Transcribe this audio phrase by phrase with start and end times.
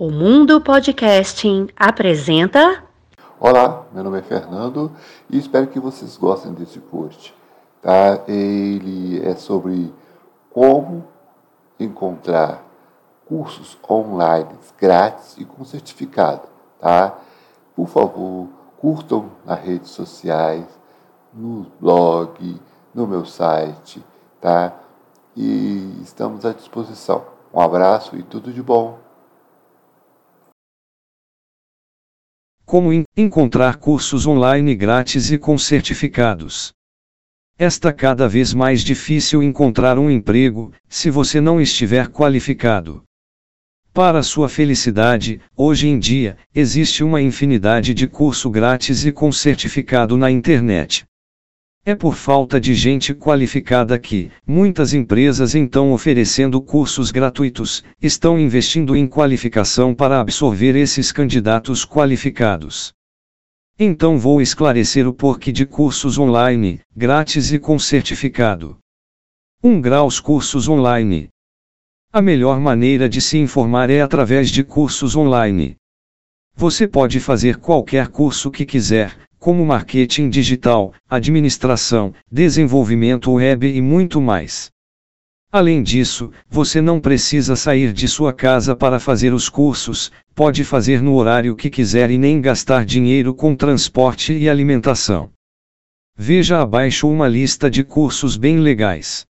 [0.00, 2.84] O Mundo Podcasting apresenta.
[3.40, 4.92] Olá, meu nome é Fernando
[5.28, 7.34] e espero que vocês gostem desse post.
[7.82, 8.22] Tá?
[8.28, 9.92] Ele é sobre
[10.50, 11.04] como
[11.80, 12.64] encontrar
[13.26, 16.42] cursos online grátis e com certificado.
[16.78, 17.18] Tá?
[17.74, 18.46] Por favor,
[18.76, 20.64] curtam nas redes sociais,
[21.34, 22.62] no blog,
[22.94, 24.00] no meu site,
[24.40, 24.74] tá?
[25.36, 27.24] E estamos à disposição.
[27.52, 29.07] Um abraço e tudo de bom.
[32.68, 36.70] Como encontrar cursos online grátis e com certificados.
[37.58, 43.02] Está cada vez mais difícil encontrar um emprego, se você não estiver qualificado.
[43.90, 50.18] Para sua felicidade, hoje em dia, existe uma infinidade de curso grátis e com certificado
[50.18, 51.06] na internet.
[51.88, 58.94] É por falta de gente qualificada que, muitas empresas então oferecendo cursos gratuitos, estão investindo
[58.94, 62.92] em qualificação para absorver esses candidatos qualificados.
[63.78, 68.76] Então vou esclarecer o porquê de cursos online, grátis e com certificado.
[69.64, 71.30] 1 graus cursos online.
[72.12, 75.74] A melhor maneira de se informar é através de cursos online.
[76.54, 84.20] Você pode fazer qualquer curso que quiser, como marketing digital, administração, desenvolvimento web e muito
[84.20, 84.70] mais.
[85.52, 91.00] Além disso, você não precisa sair de sua casa para fazer os cursos, pode fazer
[91.00, 95.30] no horário que quiser e nem gastar dinheiro com transporte e alimentação.
[96.16, 99.27] Veja abaixo uma lista de cursos bem legais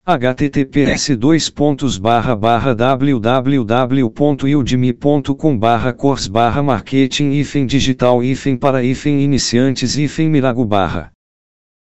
[0.06, 9.20] https dois pontos barra barra www.udemy.com barra course barra marketing hífen digital hífen para hífen
[9.20, 11.10] iniciantes hífen mirago barra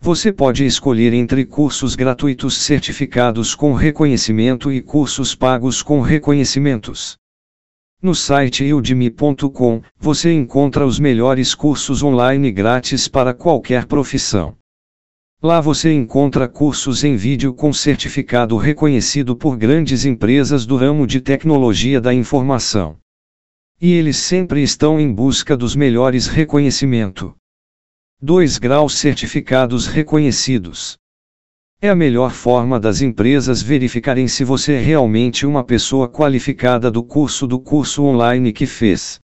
[0.00, 7.18] Você pode escolher entre cursos gratuitos certificados com reconhecimento e cursos pagos com reconhecimentos.
[8.00, 14.56] No site udemy.com, você encontra os melhores cursos online grátis para qualquer profissão.
[15.42, 21.20] Lá você encontra cursos em vídeo com certificado reconhecido por grandes empresas do ramo de
[21.20, 22.98] tecnologia da informação.
[23.80, 27.34] E eles sempre estão em busca dos melhores reconhecimento.
[28.22, 30.96] 2 graus certificados reconhecidos.
[31.80, 37.04] É a melhor forma das empresas verificarem se você é realmente uma pessoa qualificada do
[37.04, 39.20] curso do curso online que fez.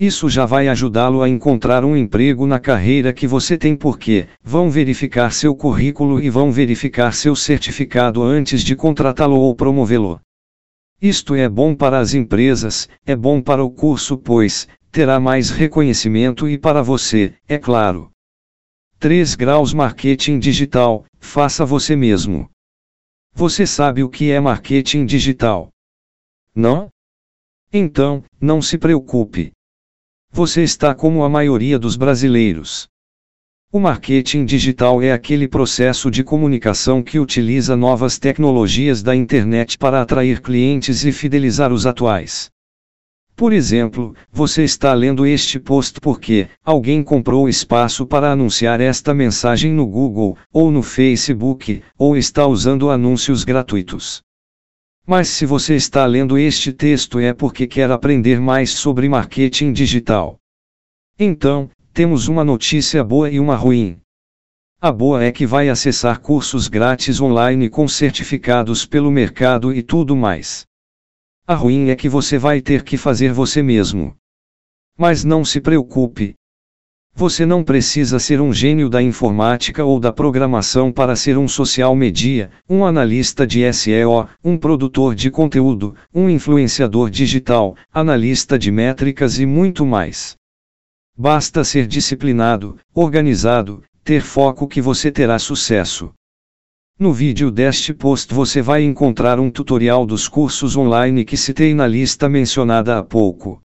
[0.00, 4.70] Isso já vai ajudá-lo a encontrar um emprego na carreira que você tem porque vão
[4.70, 10.18] verificar seu currículo e vão verificar seu certificado antes de contratá-lo ou promovê-lo.
[11.00, 16.48] Isto é bom para as empresas, é bom para o curso, pois terá mais reconhecimento
[16.48, 18.10] e para você, é claro.
[18.98, 22.50] 3 graus Marketing Digital, faça você mesmo.
[23.34, 25.68] Você sabe o que é marketing digital?
[26.54, 26.88] Não?
[27.70, 29.52] Então, não se preocupe.
[30.32, 32.88] Você está como a maioria dos brasileiros.
[33.70, 40.00] O marketing digital é aquele processo de comunicação que utiliza novas tecnologias da internet para
[40.00, 42.50] atrair clientes e fidelizar os atuais.
[43.36, 49.74] Por exemplo, você está lendo este post porque alguém comprou espaço para anunciar esta mensagem
[49.74, 54.22] no Google, ou no Facebook, ou está usando anúncios gratuitos.
[55.06, 60.38] Mas se você está lendo este texto é porque quer aprender mais sobre marketing digital.
[61.18, 63.98] Então, temos uma notícia boa e uma ruim.
[64.80, 70.16] A boa é que vai acessar cursos grátis online com certificados pelo mercado e tudo
[70.16, 70.65] mais.
[71.48, 74.16] A ruim é que você vai ter que fazer você mesmo.
[74.98, 76.34] Mas não se preocupe.
[77.14, 81.94] Você não precisa ser um gênio da informática ou da programação para ser um social
[81.94, 89.38] media, um analista de SEO, um produtor de conteúdo, um influenciador digital, analista de métricas
[89.38, 90.34] e muito mais.
[91.16, 96.12] Basta ser disciplinado, organizado, ter foco que você terá sucesso.
[96.98, 101.86] No vídeo deste post você vai encontrar um tutorial dos cursos online que citei na
[101.86, 103.60] lista mencionada há pouco.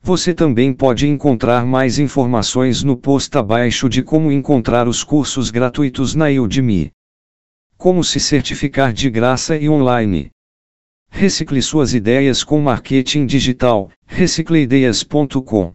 [0.00, 6.14] Você também pode encontrar mais informações no post abaixo de como encontrar os cursos gratuitos
[6.14, 6.92] na Udemy.
[7.76, 10.30] Como se certificar de graça e online.
[11.10, 13.90] Recicle suas ideias com marketing digital.
[14.06, 15.74] recicleideias.com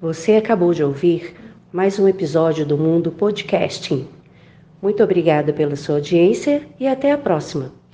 [0.00, 1.36] você acabou de ouvir
[1.70, 4.08] mais um episódio do Mundo Podcasting.
[4.82, 7.79] Muito obrigada pela sua audiência e até a próxima.